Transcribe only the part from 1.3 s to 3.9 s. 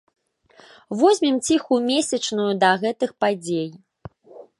ціхую месячную да гэтых падзей.